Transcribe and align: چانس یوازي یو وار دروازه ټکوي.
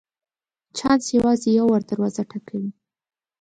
چانس 0.77 1.05
یوازي 1.17 1.49
یو 1.57 1.65
وار 1.69 1.81
دروازه 1.89 2.23
ټکوي. 2.29 2.69